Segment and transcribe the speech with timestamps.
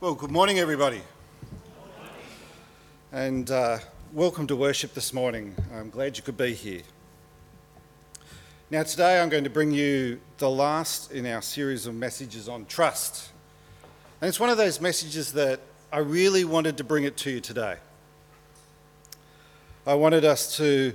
[0.00, 1.00] Well, good morning, everybody.
[3.10, 3.78] And uh,
[4.12, 5.56] welcome to worship this morning.
[5.74, 6.82] I'm glad you could be here.
[8.70, 12.66] Now, today I'm going to bring you the last in our series of messages on
[12.66, 13.30] trust.
[14.20, 15.58] And it's one of those messages that
[15.92, 17.78] I really wanted to bring it to you today.
[19.84, 20.94] I wanted us to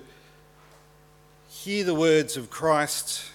[1.49, 3.25] hear the words of Christ,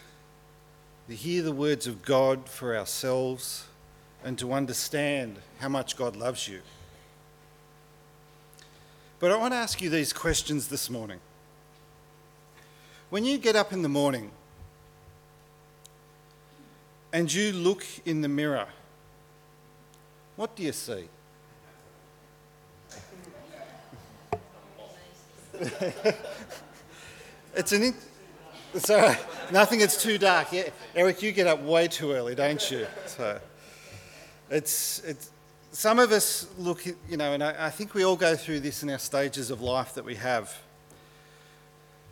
[1.11, 3.67] to hear the words of God for ourselves
[4.25, 6.61] and to understand how much God loves you.
[9.21, 11.21] But I want to ask you these questions this morning.
[13.11, 14.31] When you get up in the morning
[17.13, 18.69] and you look in the mirror,
[20.37, 21.09] what do you see?
[27.55, 27.83] it's an.
[27.83, 27.95] In-
[28.75, 29.17] Sorry,
[29.51, 29.81] nothing.
[29.81, 30.53] It's too dark.
[30.53, 32.87] Yeah, Eric, you get up way too early, don't you?
[33.07, 33.41] So.
[34.51, 35.31] It's, it's,
[35.73, 38.83] some of us look, you know, and I, I think we all go through this
[38.83, 40.57] in our stages of life that we have.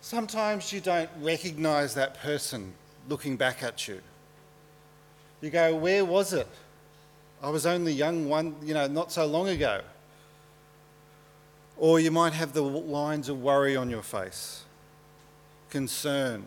[0.03, 2.73] Sometimes you don't recognise that person
[3.09, 4.01] looking back at you.
[5.41, 6.49] You go, where was it?
[7.43, 9.81] I was only young one, you know, not so long ago.
[11.77, 14.65] Or you might have the lines of worry on your face,
[15.71, 16.47] concern.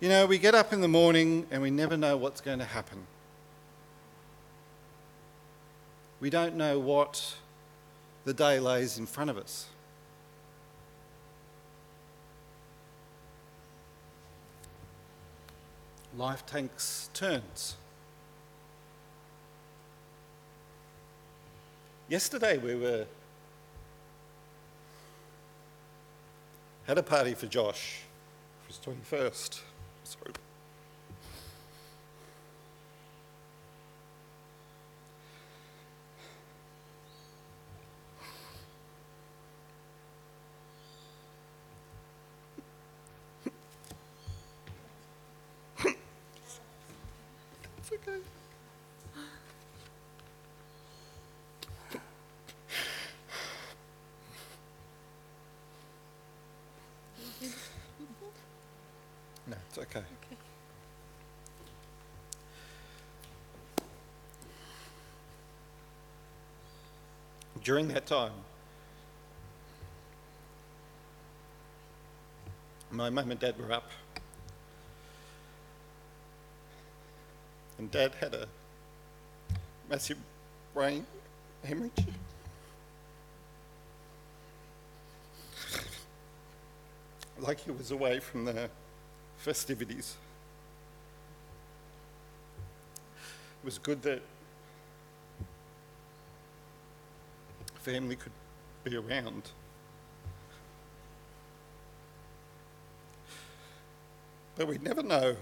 [0.00, 2.64] You know, we get up in the morning and we never know what's going to
[2.64, 3.06] happen.
[6.20, 7.36] We don't know what
[8.26, 9.66] the day lays in front of us.
[16.16, 17.76] Life takes turns.
[22.08, 23.06] Yesterday we were
[26.86, 28.00] had a party for Josh
[28.62, 29.60] for his 21st.
[30.04, 30.32] Sorry.
[48.06, 48.16] No,
[59.68, 60.02] it's okay.
[67.62, 68.32] During that time,
[72.90, 73.90] my mum and dad were up,
[77.90, 78.46] dad had a
[79.88, 80.18] massive
[80.74, 81.06] brain
[81.64, 82.06] hemorrhage.
[87.40, 88.68] like he was away from the
[89.38, 90.16] festivities.
[93.62, 94.22] It was good that
[97.80, 98.32] family could
[98.84, 99.42] be around.
[104.56, 105.36] But we'd never know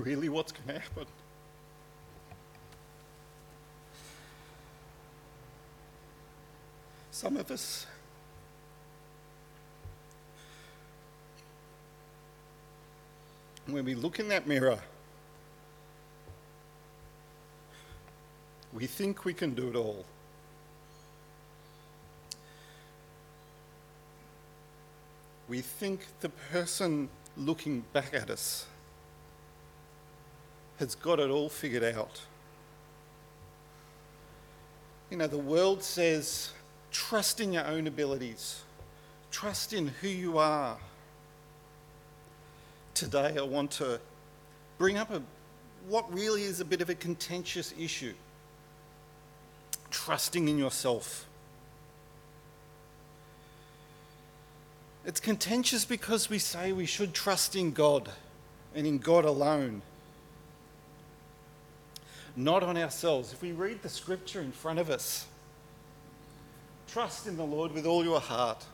[0.00, 1.06] really what's going to happen.
[7.10, 7.86] Some of us
[13.66, 14.78] when we look in that mirror,
[18.72, 20.04] we think we can do it all.
[25.48, 28.66] We think the person looking back at us
[30.80, 32.20] has got it all figured out.
[35.10, 36.52] You know, the world says
[36.90, 38.62] trust in your own abilities,
[39.30, 40.76] trust in who you are
[43.00, 43.98] today I want to
[44.76, 45.22] bring up a,
[45.88, 48.12] what really is a bit of a contentious issue
[49.90, 51.26] trusting in yourself.
[55.06, 58.10] It's contentious because we say we should trust in God
[58.74, 59.80] and in God alone,
[62.36, 63.32] not on ourselves.
[63.32, 65.26] If we read the scripture in front of us,
[66.88, 68.64] trust in the Lord with all your heart.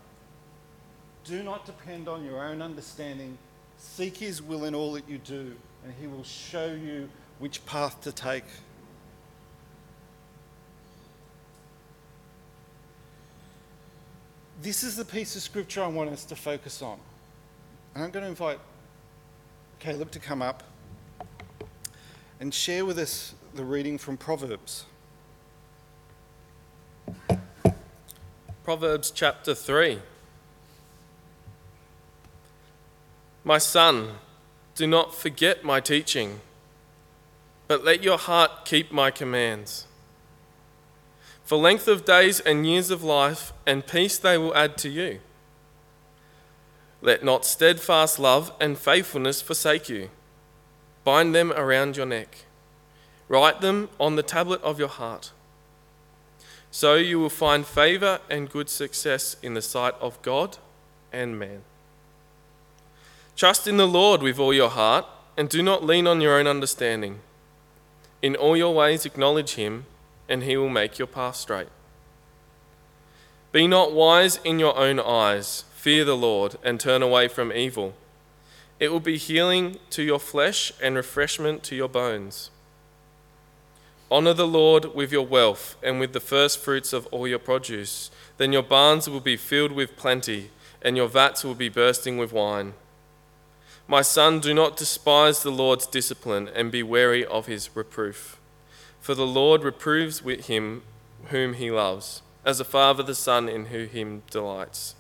[1.25, 3.39] Do not depend on your own understanding
[3.79, 5.55] Seek His will in all that you do,
[5.85, 7.09] and He will show you
[7.39, 8.45] which path to take.
[14.63, 16.99] This is the piece of scripture I want us to focus on.
[17.95, 18.59] And I'm going to invite
[19.79, 20.63] Caleb to come up
[22.41, 24.85] and share with us the reading from Proverbs.
[28.65, 30.01] Proverbs chapter 3.
[33.45, 34.11] My son,
[34.75, 36.41] Do not forget my teaching,
[37.67, 39.87] but let your heart keep my commands.
[41.43, 45.21] For length of days and years of life and peace they will add to you.
[47.01, 50.11] Let not steadfast love and faithfulness forsake you.
[51.05, 52.46] Bind them around your neck.
[53.29, 55.33] Write them on the tablet of your heart.
[56.71, 60.59] So you will find favor and good success in the sight of God
[61.13, 61.63] and man.
[63.37, 65.07] Trust in the Lord with all your heart
[65.37, 67.21] and do not lean on your own understanding.
[68.23, 69.87] In all your ways, acknowledge him,
[70.29, 71.69] and he will make your path straight.
[73.53, 75.65] Be not wise in your own eyes.
[75.75, 77.95] Fear the Lord and turn away from evil.
[78.81, 82.51] It will be healing to your flesh and refreshment to your bones.
[84.11, 88.11] Honor the Lord with your wealth and with the first fruits of all your produce.
[88.39, 90.51] Then your barns will be filled with plenty,
[90.81, 92.75] and your vats will be bursting with wine.
[93.89, 98.39] My son, do not despise the Lord's discipline and be wary of his reproof.
[99.01, 100.83] For the Lord reproves with him
[101.27, 104.95] whom he loves, as a father the son in whom he delights.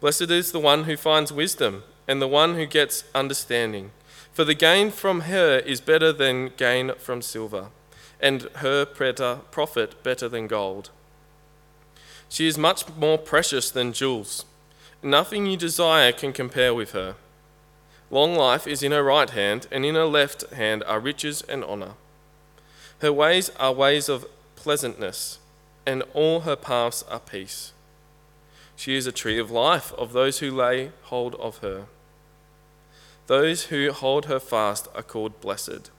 [0.00, 3.90] Blessed is the one who finds wisdom and the one who gets understanding.
[4.34, 7.68] For the gain from her is better than gain from silver,
[8.20, 10.90] and her profit better than gold.
[12.28, 14.44] She is much more precious than jewels.
[15.04, 17.14] Nothing you desire can compare with her.
[18.10, 21.62] Long life is in her right hand, and in her left hand are riches and
[21.62, 21.92] honor.
[23.02, 24.26] Her ways are ways of
[24.56, 25.38] pleasantness,
[25.86, 27.72] and all her paths are peace.
[28.74, 31.86] She is a tree of life of those who lay hold of her.
[33.26, 35.90] Those who hold her fast are called blessed.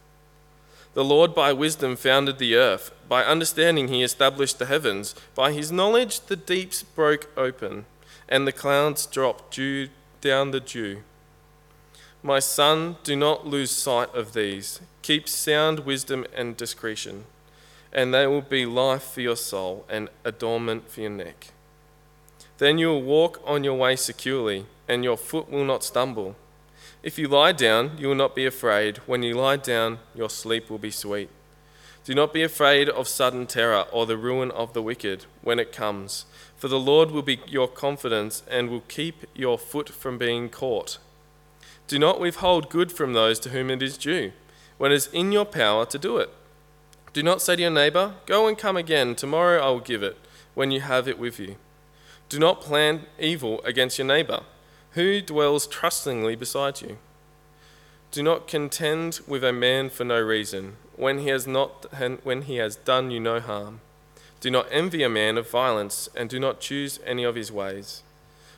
[0.94, 5.72] The Lord by wisdom founded the earth, by understanding he established the heavens, by his
[5.72, 7.86] knowledge the deeps broke open
[8.28, 9.90] and the clouds drop dew
[10.22, 11.04] down the dew.
[12.24, 14.80] My son, do not lose sight of these.
[15.04, 17.26] Keep sound wisdom and discretion,
[17.94, 21.50] and they will be life for your soul and adornment for your neck.
[22.58, 26.36] Then you will walk on your way securely, and your foot will not stumble.
[27.06, 28.98] If you lie down, you will not be afraid.
[29.06, 31.30] When you lie down, your sleep will be sweet.
[32.04, 35.72] Do not be afraid of sudden terror or the ruin of the wicked when it
[35.72, 36.26] comes
[36.56, 40.98] for the Lord will be your confidence and will keep your foot from being caught.
[41.88, 44.32] Do not withhold good from those to whom it is due,
[44.78, 46.30] when it is in your power to do it.
[47.14, 50.18] Do not say to your neighbor, Go and come again, tomorrow I will give it,
[50.54, 51.58] when you have it with you.
[52.30, 54.42] Do not plan evil against your neighbor,
[54.96, 56.98] who dwells trustingly beside you.
[58.12, 61.86] Do not contend with a man for no reason, when he has, not,
[62.24, 63.82] when he has done you no harm.
[64.40, 68.04] Do not envy a man of violence, and do not choose any of his ways.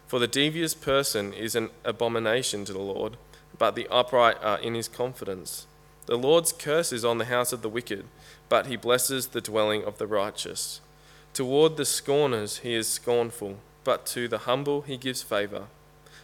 [0.06, 3.18] For the devious person is an abomination to the Lord,
[3.58, 5.66] but the upright are in his confidence.
[6.06, 8.06] The Lord's curse is on the house of the wicked,
[8.48, 10.82] but he blesses the dwelling of the righteous.
[11.34, 15.66] Toward the scorners he is scornful, but to the humble he gives favor.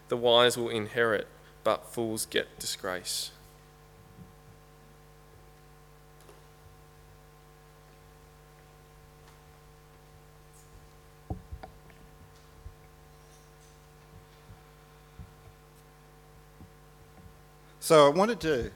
[0.10, 1.28] The wise will inherit,
[1.64, 3.32] but fools get disgrace.
[17.84, 18.72] So I wanted to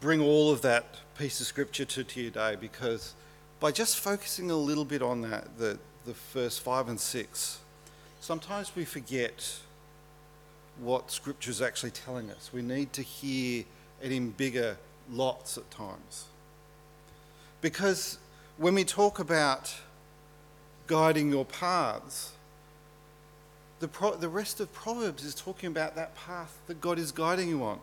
[0.00, 0.86] bring all of that
[1.18, 3.12] piece of scripture to, to you today because
[3.60, 7.58] by just focusing a little bit on that, the, the first five and six,
[8.20, 9.58] sometimes we forget
[10.80, 12.50] what scripture is actually telling us.
[12.52, 13.64] We need to hear
[14.02, 14.76] it in bigger
[15.10, 16.26] lots at times.
[17.60, 18.18] Because
[18.56, 19.74] when we talk about
[20.86, 22.32] guiding your paths,
[23.80, 27.48] the, pro- the rest of Proverbs is talking about that path that God is guiding
[27.48, 27.78] you on.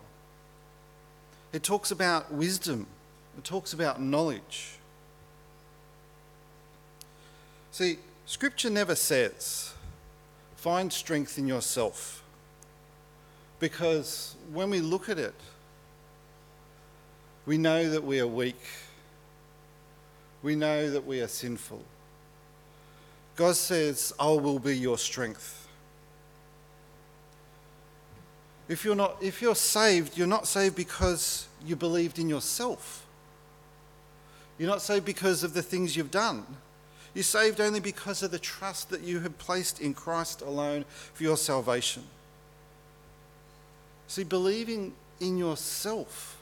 [1.52, 2.86] It talks about wisdom,
[3.38, 4.72] it talks about knowledge.
[7.70, 9.72] See, Scripture never says,
[10.56, 12.22] find strength in yourself.
[13.58, 15.34] Because when we look at it,
[17.46, 18.60] we know that we are weak.
[20.42, 21.82] We know that we are sinful.
[23.36, 25.68] God says, I will be your strength.
[28.68, 33.06] If you're, not, if you're saved, you're not saved because you believed in yourself.
[34.58, 36.44] You're not saved because of the things you've done.
[37.14, 40.84] You're saved only because of the trust that you have placed in Christ alone
[41.14, 42.02] for your salvation.
[44.08, 46.38] See, believing in yourself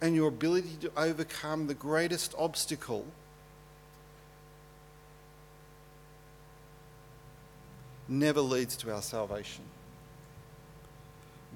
[0.00, 3.06] and your ability to overcome the greatest obstacle
[8.08, 9.64] never leads to our salvation.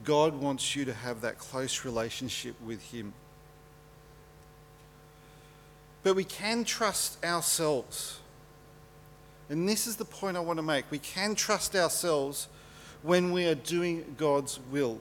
[0.05, 3.13] God wants you to have that close relationship with Him.
[6.03, 8.21] But we can trust ourselves.
[9.49, 10.89] And this is the point I want to make.
[10.91, 12.49] We can trust ourselves
[13.03, 15.01] when we are doing God's will.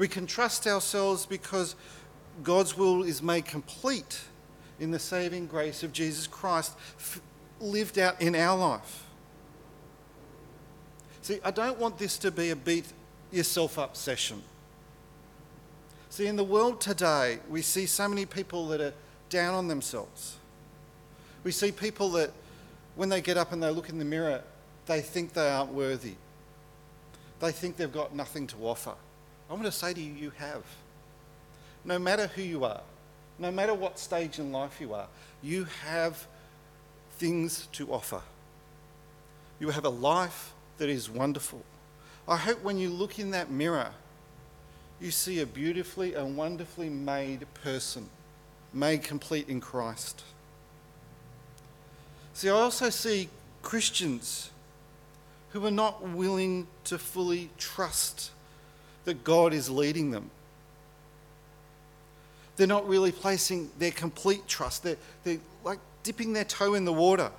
[0.00, 1.76] We can trust ourselves because
[2.42, 4.18] God's will is made complete
[4.78, 6.72] in the saving grace of Jesus Christ
[7.60, 9.04] lived out in our life.
[11.20, 12.86] See, I don't want this to be a beat
[13.30, 14.42] yourself up session.
[16.08, 18.94] See, in the world today, we see so many people that are
[19.28, 20.38] down on themselves.
[21.44, 22.30] We see people that,
[22.96, 24.40] when they get up and they look in the mirror,
[24.86, 26.14] they think they aren't worthy.
[27.40, 28.94] They think they've got nothing to offer.
[29.50, 30.62] I want to say to you, you have.
[31.84, 32.82] No matter who you are,
[33.38, 35.08] no matter what stage in life you are,
[35.42, 36.26] you have
[37.12, 38.22] things to offer.
[39.58, 41.62] You have a life that is wonderful.
[42.28, 43.90] I hope when you look in that mirror,
[45.00, 48.08] you see a beautifully and wonderfully made person,
[48.72, 50.22] made complete in Christ.
[52.34, 53.28] See, I also see
[53.62, 54.50] Christians
[55.50, 58.30] who are not willing to fully trust
[59.10, 60.30] that God is leading them.
[62.54, 64.84] They're not really placing their complete trust.
[64.84, 67.32] They're, they're like dipping their toe in the water.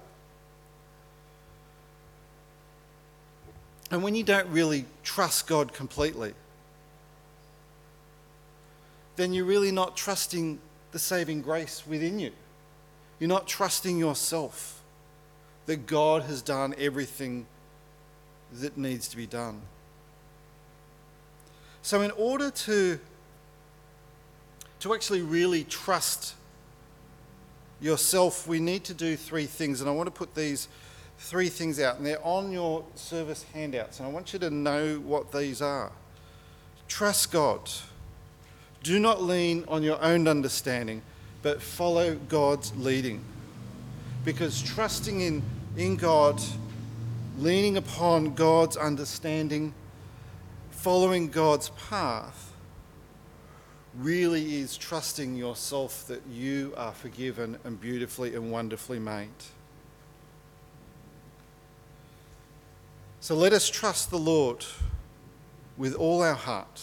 [3.90, 6.34] And when you don't really trust God completely,
[9.16, 10.60] then you're really not trusting
[10.92, 12.32] the saving grace within you.
[13.18, 14.82] You're not trusting yourself
[15.68, 17.46] that God has done everything
[18.56, 19.62] that needs to be done.
[21.84, 23.00] So, in order to,
[24.82, 26.36] to actually really trust
[27.82, 29.82] yourself, we need to do three things.
[29.82, 30.68] And I want to put these
[31.18, 34.00] three things out, and they're on your service handouts.
[34.00, 35.92] And I want you to know what these are.
[36.88, 37.70] Trust God.
[38.84, 41.02] Do not lean on your own understanding,
[41.42, 43.24] but follow God's leading.
[44.26, 45.44] Because trusting in,
[45.78, 46.42] in God,
[47.38, 49.74] leaning upon God's understanding,
[50.82, 52.54] following God's path,
[54.00, 59.30] really is trusting yourself that you are forgiven and beautifully and wonderfully made.
[63.20, 64.66] So let us trust the Lord
[65.78, 66.82] with all our heart.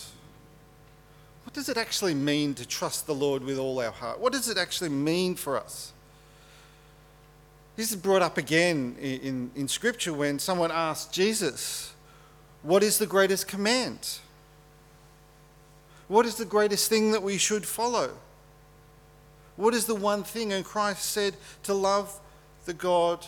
[1.42, 4.20] What does it actually mean to trust the Lord with all our heart?
[4.20, 5.92] What does it actually mean for us?
[7.74, 11.94] This is brought up again in, in, in Scripture when someone asked Jesus,
[12.62, 14.18] What is the greatest command?
[16.08, 18.16] What is the greatest thing that we should follow?
[19.56, 20.52] What is the one thing?
[20.52, 21.34] And Christ said,
[21.64, 22.18] To love
[22.64, 23.26] the God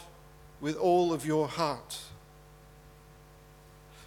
[0.60, 1.98] with all of your heart.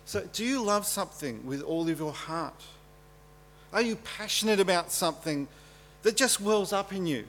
[0.05, 2.61] So, do you love something with all of your heart?
[3.71, 5.47] Are you passionate about something
[6.03, 7.25] that just wells up in you?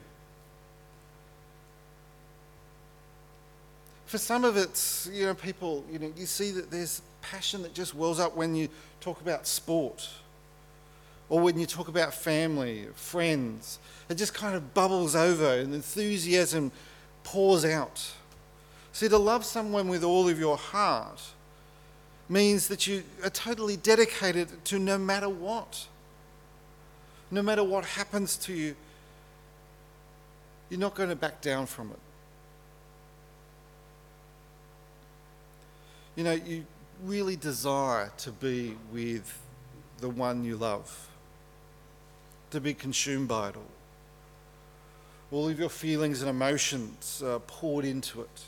[4.05, 7.73] For some of it's, you know, people, you know, you see that there's passion that
[7.73, 8.69] just wells up when you
[9.01, 10.09] talk about sport
[11.29, 13.79] or when you talk about family, friends.
[14.09, 16.71] It just kind of bubbles over and enthusiasm
[17.23, 18.11] pours out.
[18.93, 21.21] See, to love someone with all of your heart
[22.29, 25.87] means that you are totally dedicated to no matter what.
[27.31, 28.75] No matter what happens to you,
[30.69, 31.99] you're not going to back down from it.
[36.15, 36.65] You know, you
[37.03, 39.41] really desire to be with
[39.99, 41.09] the one you love,
[42.51, 43.63] to be consumed by it all.
[45.31, 48.41] All of your feelings and emotions poured into it.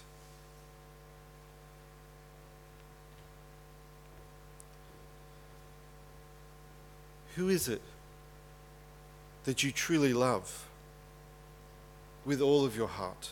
[7.35, 7.81] Who is it
[9.43, 10.67] that you truly love
[12.25, 13.29] with all of your heart?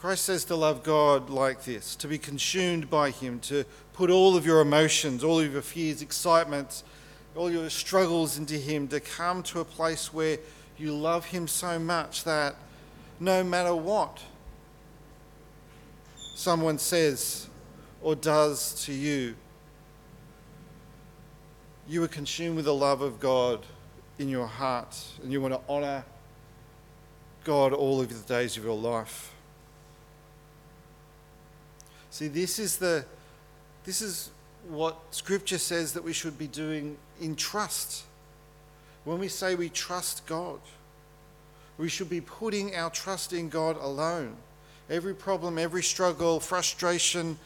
[0.00, 4.34] Christ says to love God like this, to be consumed by Him, to put all
[4.34, 6.84] of your emotions, all of your fears, excitements,
[7.36, 10.38] all your struggles into Him, to come to a place where
[10.78, 12.56] you love Him so much that
[13.20, 14.22] no matter what
[16.34, 17.46] someone says
[18.00, 19.34] or does to you,
[21.86, 23.66] you are consumed with the love of God
[24.18, 26.06] in your heart and you want to honour
[27.44, 29.34] God all of the days of your life.
[32.10, 33.04] See, this is the
[33.84, 34.30] this is
[34.68, 38.04] what scripture says that we should be doing in trust.
[39.04, 40.60] When we say we trust God,
[41.78, 44.36] we should be putting our trust in God alone.
[44.90, 47.38] Every problem, every struggle, frustration,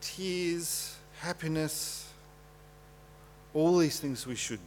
[0.00, 2.12] tears, happiness,
[3.54, 4.60] all these things we should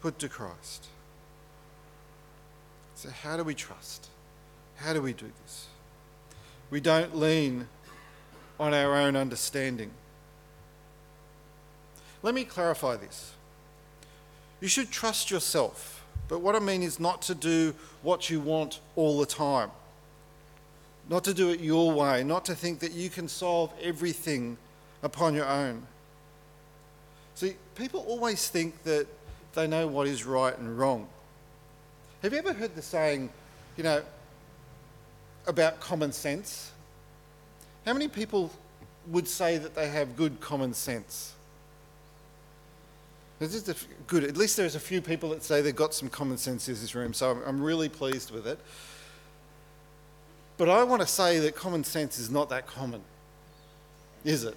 [0.00, 0.86] put to Christ.
[2.94, 4.08] So, how do we trust?
[4.78, 5.66] How do we do this?
[6.70, 7.68] We don't lean
[8.60, 9.90] on our own understanding.
[12.22, 13.32] Let me clarify this.
[14.60, 18.80] You should trust yourself, but what I mean is not to do what you want
[18.96, 19.70] all the time,
[21.08, 24.56] not to do it your way, not to think that you can solve everything
[25.02, 25.86] upon your own.
[27.34, 29.06] See, people always think that
[29.54, 31.08] they know what is right and wrong.
[32.22, 33.30] Have you ever heard the saying,
[33.76, 34.02] you know,
[35.48, 36.70] about common sense?
[37.84, 38.50] How many people
[39.08, 41.34] would say that they have good common sense?
[43.40, 44.24] A f- good.
[44.24, 46.94] At least there's a few people that say they've got some common sense in this
[46.94, 48.58] room, so I'm, I'm really pleased with it.
[50.56, 53.00] But I want to say that common sense is not that common,
[54.24, 54.56] is it?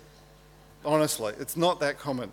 [0.84, 2.32] Honestly, it's not that common.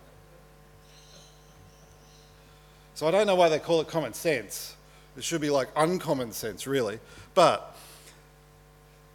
[2.94, 4.74] So I don't know why they call it common sense.
[5.16, 6.98] It should be like uncommon sense, really.
[7.34, 7.76] But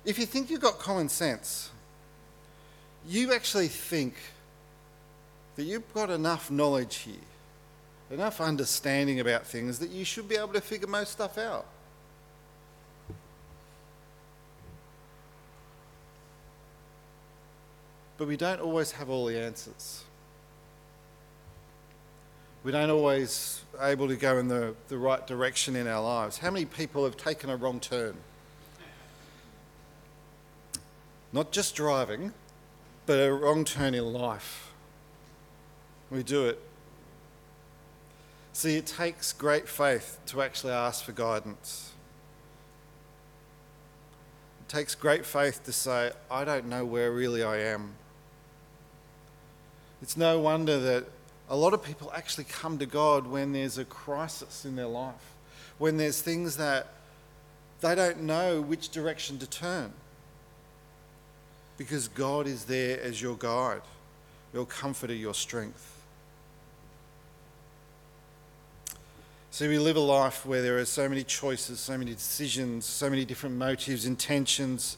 [0.06, 1.70] if you think you've got common sense,
[3.08, 4.16] you actually think
[5.56, 7.16] that you've got enough knowledge here,
[8.12, 11.66] enough understanding about things that you should be able to figure most stuff out.
[18.18, 20.04] But we don't always have all the answers.
[22.64, 26.38] We don't always able to go in the, the right direction in our lives.
[26.38, 28.16] How many people have taken a wrong turn?
[31.34, 32.32] Not just driving,
[33.08, 34.72] but a wrong turn in life.
[36.12, 36.62] We do it.
[38.54, 41.92] See, it takes great faith to actually ask for guidance.
[44.62, 47.96] It takes great faith to say, I don't know where really I am.
[50.04, 51.06] It's no wonder that
[51.50, 55.34] a lot of people actually come to God when there's a crisis in their life,
[55.80, 56.88] when there's things that
[57.82, 59.94] they don't know which direction to turn.
[61.84, 63.82] Because God is there as your guide,
[64.54, 66.02] your comforter, your strength.
[69.52, 73.10] See, we live a life where there are so many choices, so many decisions, so
[73.10, 74.96] many different motives, intentions.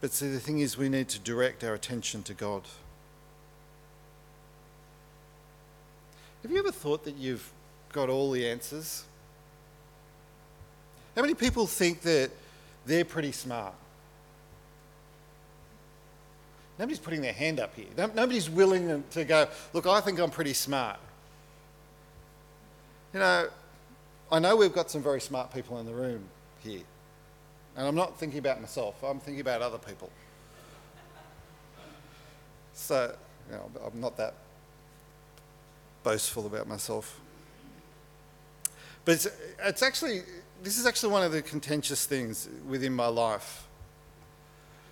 [0.00, 2.62] But see, the thing is, we need to direct our attention to God.
[6.42, 7.50] Have you ever thought that you've
[7.92, 9.04] got all the answers?
[11.14, 12.30] How many people think that
[12.86, 13.74] they're pretty smart?
[16.78, 17.86] Nobody's putting their hand up here.
[17.96, 20.98] Nobody's willing to go, look, I think I'm pretty smart.
[23.12, 23.48] You know,
[24.30, 26.24] I know we've got some very smart people in the room
[26.64, 26.80] here.
[27.76, 30.10] And I'm not thinking about myself, I'm thinking about other people.
[32.72, 33.14] So,
[33.50, 34.34] you know, I'm not that
[36.02, 37.20] boastful about myself.
[39.04, 39.28] But it's,
[39.64, 40.22] it's actually,
[40.62, 43.66] this is actually one of the contentious things within my life.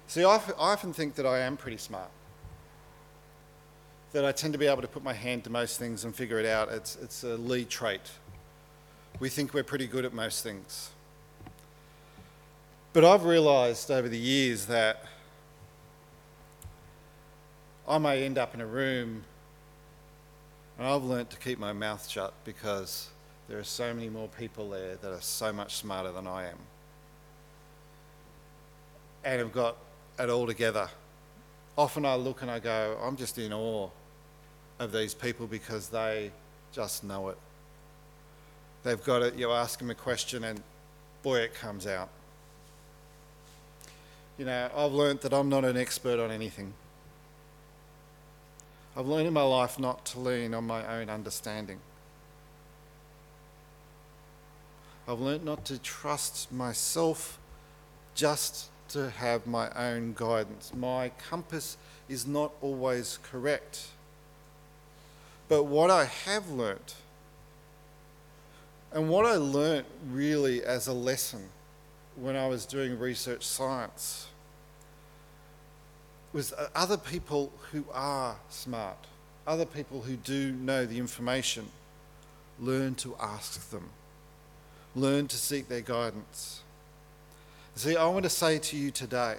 [0.07, 2.11] See, I, I often think that I am pretty smart.
[4.13, 6.41] That I tend to be able to put my hand to most things and figure
[6.41, 6.69] it out.
[6.71, 8.01] It's, it's a lead trait.
[9.21, 10.91] We think we're pretty good at most things.
[12.93, 15.05] But I've realised over the years that
[17.87, 19.23] I may end up in a room
[20.77, 23.11] and I've learnt to keep my mouth shut because
[23.51, 26.59] there are so many more people there that are so much smarter than I am.
[29.25, 29.77] And have got
[30.21, 30.89] it all together.
[31.77, 33.89] Often I look and I go, I'm just in awe
[34.79, 36.31] of these people because they
[36.71, 37.39] just know it.
[38.85, 40.63] They've got it, you ask them a question and
[41.25, 42.09] boy, it comes out.
[44.39, 46.73] You know, I've learnt that I'm not an expert on anything.
[48.97, 51.81] I've learned in my life not to lean on my own understanding.
[55.09, 57.39] I've learned not to trust myself
[58.15, 60.73] just to have my own guidance.
[60.75, 61.77] My compass
[62.09, 63.89] is not always correct.
[65.49, 66.95] But what I have learnt,
[68.93, 71.49] and what I learnt really as a lesson
[72.17, 74.29] when I was doing research science,
[76.33, 79.07] was uh, other people who are smart,
[79.47, 81.67] other people who do know the information,
[82.61, 83.91] learn to ask them,
[84.95, 86.63] learn to seek their guidance.
[87.75, 89.37] See, I want to say to you today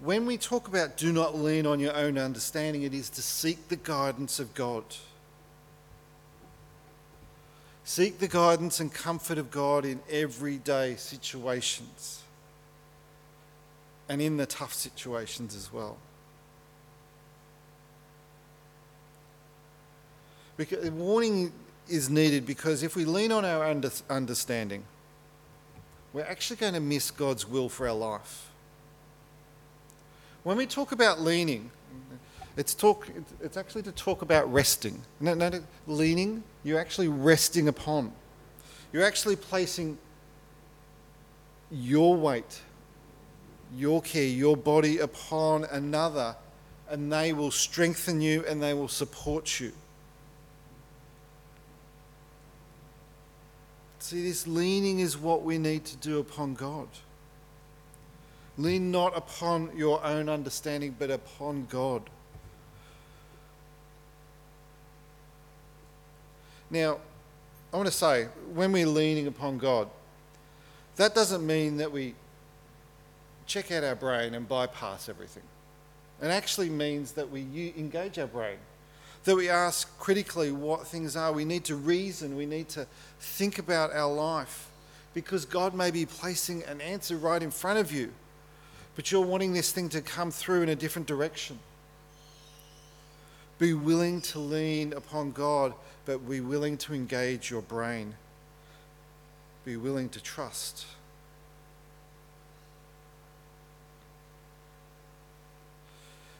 [0.00, 3.68] when we talk about do not lean on your own understanding, it is to seek
[3.68, 4.84] the guidance of God.
[7.84, 12.22] Seek the guidance and comfort of God in everyday situations
[14.08, 15.98] and in the tough situations as well.
[20.56, 21.52] Because warning
[21.90, 24.84] is needed because if we lean on our under, understanding,
[26.12, 28.48] we're actually going to miss God's will for our life.
[30.42, 31.70] When we talk about leaning,
[32.56, 33.08] it's, talk,
[33.40, 35.02] it's actually to talk about resting.
[35.20, 38.12] No, no, no, leaning, you're actually resting upon.
[38.92, 39.98] You're actually placing
[41.70, 42.60] your weight,
[43.76, 46.34] your care, your body upon another,
[46.88, 49.72] and they will strengthen you and they will support you.
[54.00, 56.88] See, this leaning is what we need to do upon God.
[58.56, 62.02] Lean not upon your own understanding, but upon God.
[66.70, 66.98] Now,
[67.72, 69.88] I want to say, when we're leaning upon God,
[70.96, 72.14] that doesn't mean that we
[73.46, 75.42] check out our brain and bypass everything.
[76.22, 78.58] It actually means that we engage our brain,
[79.24, 81.32] that we ask critically what things are.
[81.32, 82.86] We need to reason, we need to
[83.18, 84.70] think about our life,
[85.14, 88.12] because God may be placing an answer right in front of you
[89.00, 91.58] but you're wanting this thing to come through in a different direction.
[93.58, 98.14] Be willing to lean upon God, but be willing to engage your brain.
[99.64, 100.84] Be willing to trust.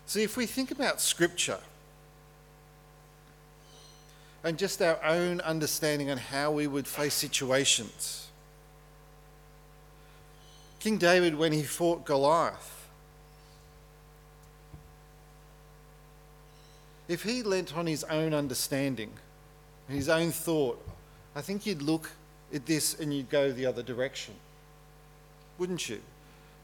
[0.07, 1.61] See, if we think about Scripture
[4.43, 8.29] and just our own understanding on how we would face situations,
[10.79, 12.89] King David, when he fought Goliath,
[17.07, 19.11] if he leant on his own understanding,
[19.89, 20.83] his own thought,
[21.35, 22.11] I think you'd look
[22.55, 24.35] at this and you'd go the other direction.
[25.59, 26.01] Wouldn't you?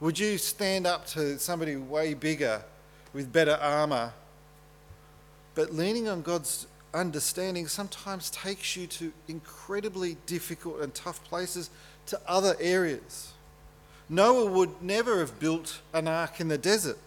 [0.00, 2.62] Would you stand up to somebody way bigger
[3.12, 4.12] with better armour?
[5.54, 11.70] But leaning on God's understanding sometimes takes you to incredibly difficult and tough places
[12.06, 13.32] to other areas.
[14.08, 16.98] Noah would never have built an ark in the desert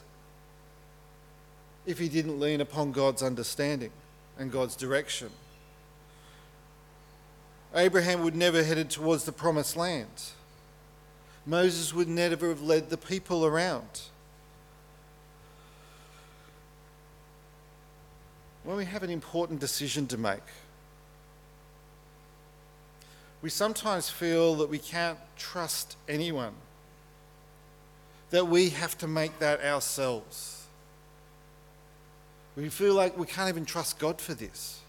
[1.86, 3.92] if he didn't lean upon God's understanding
[4.38, 5.30] and God's direction.
[7.74, 10.32] Abraham would never have headed towards the promised land.
[11.46, 14.02] Moses would never have led the people around.
[18.70, 20.44] When we have an important decision to make,
[23.42, 26.54] we sometimes feel that we can't trust anyone
[28.30, 30.68] that we have to make that ourselves.
[32.56, 34.80] We feel like we can't even trust God for this.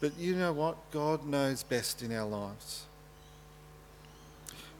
[0.00, 0.90] But you know what?
[0.90, 2.86] God knows best in our lives.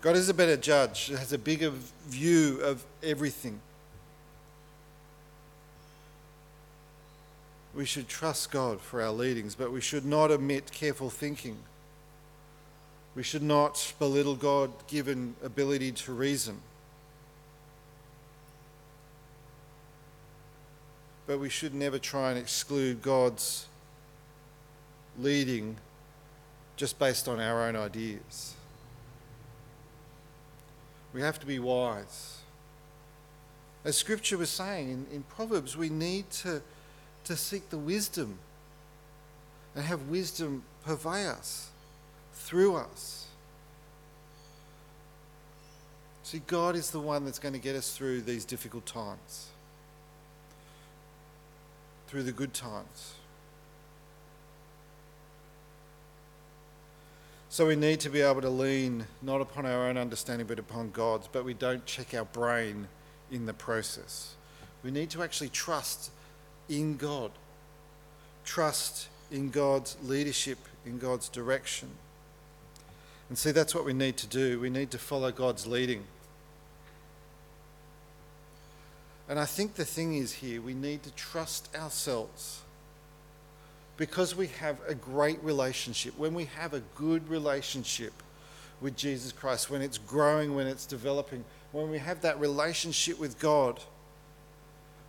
[0.07, 1.71] God is a better judge, has a bigger
[2.07, 3.61] view of everything.
[7.75, 11.57] We should trust God for our leadings, but we should not omit careful thinking.
[13.16, 16.61] We should not belittle God given ability to reason.
[21.27, 23.66] But we should never try and exclude God's
[25.19, 25.79] leading
[26.77, 28.56] just based on our own ideas.
[31.17, 32.41] We have to be wise.
[33.87, 36.61] As Scripture was saying in, in Proverbs, we need to,
[37.25, 38.39] to seek the wisdom
[39.75, 41.71] and have wisdom purvey us
[42.35, 43.29] through us.
[46.23, 49.47] See, God is the one that's going to get us through these difficult times,
[52.09, 53.15] through the good times.
[57.57, 60.90] So we need to be able to lean not upon our own understanding but upon
[60.90, 62.87] God's, but we don't check our brain
[63.31, 64.35] in the process.
[64.85, 66.11] We need to actually trust
[66.69, 67.31] in God,
[68.45, 71.88] trust in God's leadership, in God's direction.
[73.31, 74.61] And see, that's what we need to do.
[74.61, 76.05] We need to follow God's leading.
[79.31, 82.61] And I think the thing is here, we need to trust ourselves.
[83.97, 88.13] Because we have a great relationship, when we have a good relationship
[88.81, 93.39] with Jesus Christ, when it's growing, when it's developing, when we have that relationship with
[93.39, 93.81] God,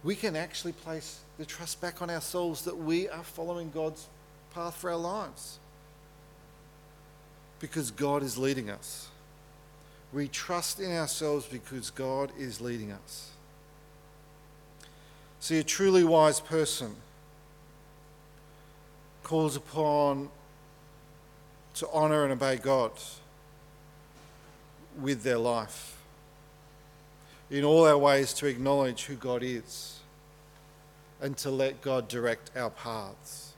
[0.03, 4.07] we can actually place the trust back on ourselves that we are following God's
[4.53, 5.59] path for our lives
[7.59, 9.07] because God is leading us.
[10.13, 13.31] We trust in ourselves because God is leading us.
[15.39, 16.95] See, a truly wise person
[19.27, 20.29] calls upon
[21.73, 22.93] to honour and obey God
[25.01, 25.97] with their life.
[27.51, 29.99] In all our ways, to acknowledge who God is
[31.19, 33.51] and to let God direct our paths.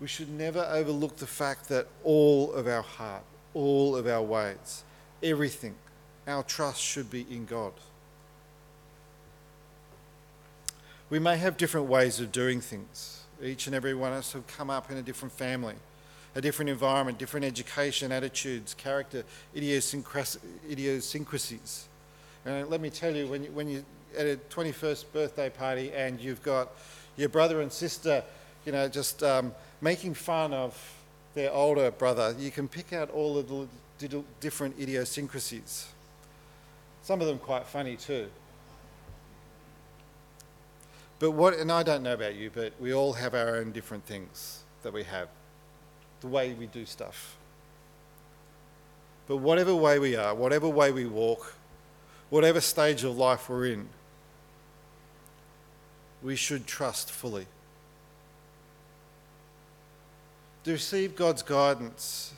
[0.00, 4.84] We should never overlook the fact that all of our heart, all of our ways,
[5.20, 5.74] everything,
[6.28, 7.72] our trust should be in God.
[11.10, 13.24] We may have different ways of doing things.
[13.42, 15.74] Each and every one of us have come up in a different family,
[16.36, 19.24] a different environment, different education, attitudes, character,
[19.56, 21.88] idiosyncrasies.
[22.44, 23.82] And let me tell you, when, you, when you're
[24.16, 26.70] at a 21st birthday party and you've got
[27.16, 28.22] your brother and sister,
[28.64, 30.80] you know, just um, making fun of
[31.34, 33.66] their older brother, you can pick out all of the
[34.38, 35.88] different idiosyncrasies.
[37.02, 38.28] Some of them quite funny too.
[41.20, 44.04] But what, and I don't know about you, but we all have our own different
[44.06, 45.28] things that we have,
[46.22, 47.36] the way we do stuff.
[49.28, 51.54] But whatever way we are, whatever way we walk,
[52.30, 53.88] whatever stage of life we're in,
[56.22, 57.46] we should trust fully.
[60.64, 62.32] To receive God's guidance,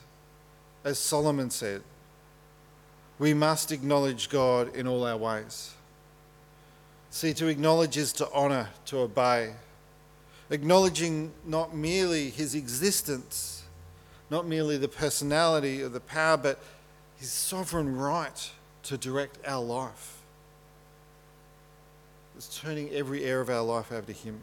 [0.83, 1.83] as Solomon said,
[3.17, 5.73] we must acknowledge God in all our ways.
[7.13, 9.53] See, to acknowledge is to honour, to obey.
[10.49, 13.65] Acknowledging not merely his existence,
[14.31, 16.59] not merely the personality or the power, but
[17.17, 18.49] his sovereign right
[18.81, 20.23] to direct our life.
[22.35, 24.39] It's turning every area of our life over to him.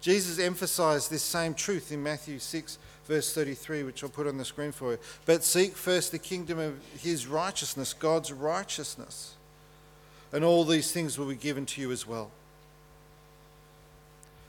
[0.00, 4.44] Jesus emphasized this same truth in Matthew 6, verse 33, which I'll put on the
[4.44, 4.98] screen for you.
[5.26, 9.36] But seek first the kingdom of his righteousness, God's righteousness
[10.32, 12.30] and all these things will be given to you as well.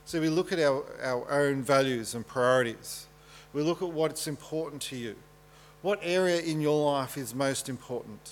[0.05, 3.05] So we look at our, our own values and priorities.
[3.53, 5.15] We look at what's important to you.
[5.81, 8.31] What area in your life is most important?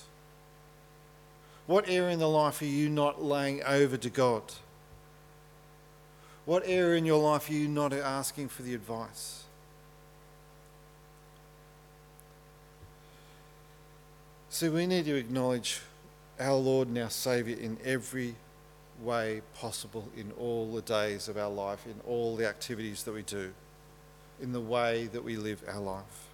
[1.66, 4.42] What area in the life are you not laying over to God?
[6.46, 9.44] What area in your life are you not asking for the advice?
[14.50, 15.82] So we need to acknowledge
[16.40, 18.36] our Lord and our Saviour in every
[19.02, 23.24] way possible in all the days of our life, in all the activities that we
[23.24, 23.54] do,
[24.42, 26.28] in the way that we live our life.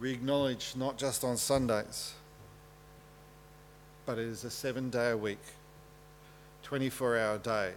[0.00, 2.14] We acknowledge not just on Sundays,
[4.04, 5.38] but it is a seven day a week,
[6.64, 7.72] 24 hour day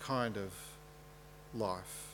[0.00, 0.52] kind of
[1.54, 2.06] life.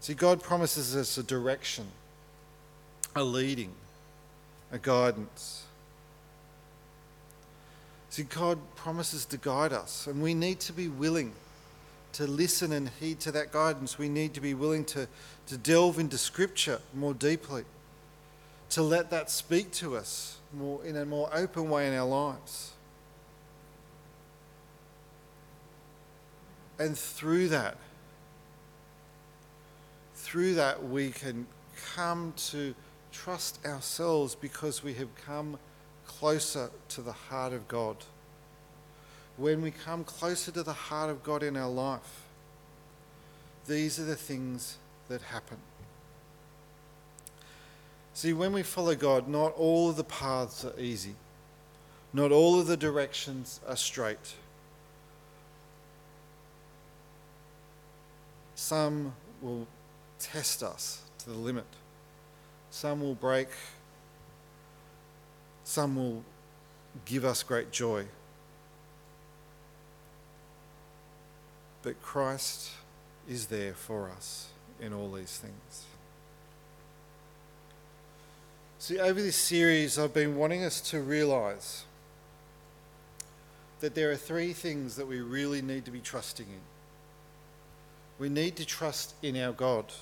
[0.00, 1.86] See, God promises us a direction
[3.14, 3.72] a leading,
[4.70, 5.64] a guidance.
[8.10, 11.32] See, God promises to guide us, and we need to be willing
[12.12, 13.98] to listen and heed to that guidance.
[13.98, 15.08] We need to be willing to,
[15.46, 17.64] to delve into Scripture more deeply,
[18.70, 22.72] to let that speak to us more in a more open way in our lives.
[26.78, 27.76] And through that,
[30.14, 31.46] through that, we can
[31.94, 32.74] come to
[33.12, 35.58] trust ourselves because we have come
[36.06, 37.96] closer to the heart of God.
[39.36, 42.24] When we come closer to the heart of God in our life,
[43.66, 45.58] these are the things that happen.
[48.14, 51.14] See, when we follow God, not all of the paths are easy,
[52.12, 54.34] not all of the directions are straight.
[58.54, 59.66] Some will
[60.18, 61.64] test us to the limit.
[62.72, 63.48] Some will break,
[65.62, 66.24] some will
[67.04, 68.06] give us great joy.
[71.82, 72.70] But Christ
[73.28, 74.48] is there for us
[74.80, 75.84] in all these things.
[78.78, 81.84] See, over this series, I've been wanting us to realize
[83.80, 86.60] that there are three things that we really need to be trusting in.
[88.18, 89.92] We need to trust in our God,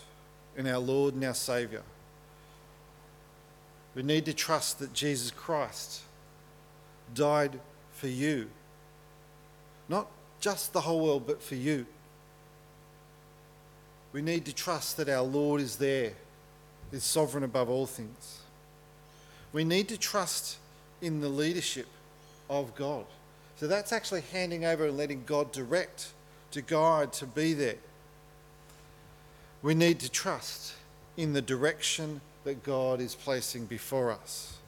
[0.57, 1.83] in our Lord and our Saviour.
[3.95, 6.03] We need to trust that Jesus Christ
[7.15, 7.59] died
[7.93, 8.49] for you.
[9.89, 10.07] Not
[10.41, 11.87] just the whole world, but for you.
[14.13, 16.13] We need to trust that our Lord is there,
[16.93, 18.41] is sovereign above all things.
[19.53, 20.59] We need to trust
[21.01, 21.87] in the leadership
[22.49, 23.05] of God.
[23.57, 26.13] So that's actually handing over and letting God direct,
[26.53, 27.77] to guide, to be there.
[29.63, 30.75] We need to trust
[31.17, 34.59] in the direction that God is placing before us.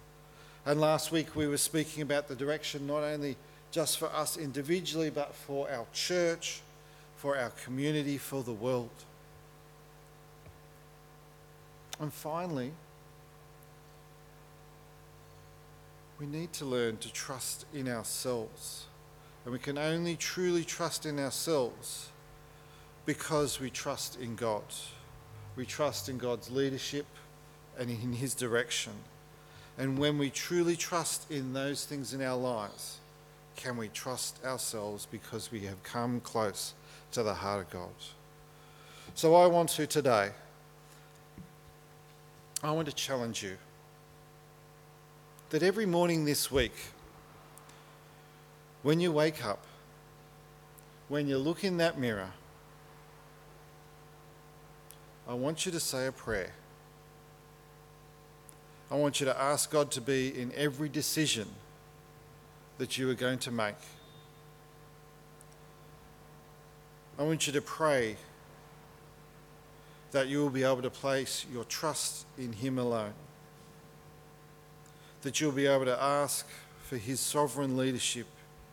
[0.64, 3.36] And last week we were speaking about the direction not only
[3.70, 6.60] just for us individually, but for our church,
[7.16, 8.90] for our community, for the world.
[11.98, 12.72] And finally,
[16.20, 18.86] we need to learn to trust in ourselves.
[19.44, 22.10] And we can only truly trust in ourselves
[23.06, 24.62] because we trust in God.
[25.56, 27.06] We trust in God's leadership
[27.78, 28.92] and in His direction.
[29.78, 32.98] And when we truly trust in those things in our lives,
[33.56, 36.74] can we trust ourselves because we have come close
[37.12, 37.90] to the heart of God?
[39.14, 40.30] So I want to today,
[42.62, 43.56] I want to challenge you
[45.50, 46.72] that every morning this week,
[48.82, 49.64] when you wake up,
[51.08, 52.30] when you look in that mirror,
[55.28, 56.52] I want you to say a prayer.
[58.92, 61.48] I want you to ask God to be in every decision
[62.76, 63.76] that you are going to make.
[67.18, 68.16] I want you to pray
[70.10, 73.14] that you will be able to place your trust in Him alone.
[75.22, 76.46] That you'll be able to ask
[76.82, 78.26] for His sovereign leadership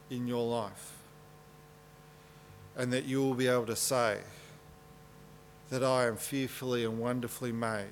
[0.09, 0.97] in your life.
[2.75, 4.17] And that you will be able to say
[5.69, 7.85] that I am fearfully and wonderfully made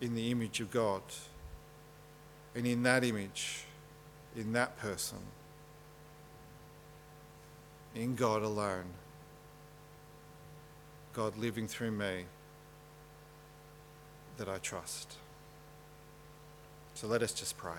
[0.00, 1.02] in the image of God.
[2.54, 3.64] And in that image,
[4.36, 5.18] in that person,
[7.94, 8.84] in God alone,
[11.12, 12.24] God living through me,
[14.36, 15.16] that I trust.
[16.94, 17.72] So let us just pray.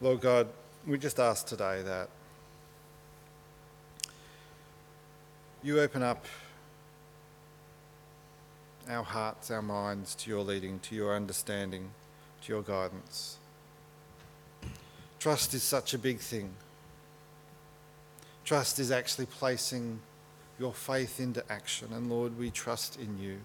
[0.00, 0.48] Lord God,
[0.88, 2.08] we just ask today that
[5.62, 6.24] you open up
[8.88, 11.90] our hearts, our minds to your leading, to your understanding,
[12.40, 13.36] to your guidance.
[15.18, 16.54] Trust is such a big thing.
[18.46, 20.00] Trust is actually placing
[20.58, 21.88] your faith into action.
[21.92, 23.40] And Lord, we trust in you.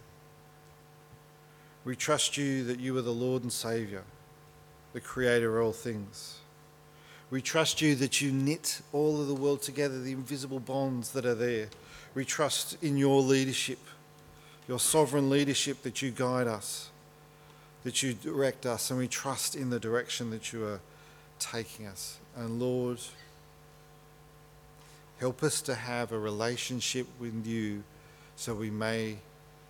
[1.83, 4.03] We trust you that you are the Lord and Saviour,
[4.93, 6.37] the Creator of all things.
[7.33, 11.25] We trust you that you knit all of the world together, the invisible bonds that
[11.25, 11.67] are there.
[12.13, 13.79] We trust in your leadership,
[14.67, 16.91] your sovereign leadership, that you guide us,
[17.85, 20.79] that you direct us, and we trust in the direction that you are
[21.39, 22.19] taking us.
[22.35, 22.99] And Lord,
[25.19, 27.83] help us to have a relationship with you
[28.35, 29.17] so we may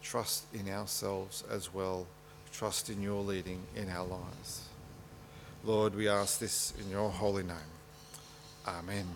[0.02, 2.08] trust in ourselves as well,
[2.52, 4.64] trust in your leading in our lives.
[5.66, 7.56] Lord, we ask this in your holy name.
[8.68, 9.08] Amen.